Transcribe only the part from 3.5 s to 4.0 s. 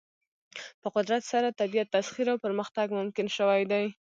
دی.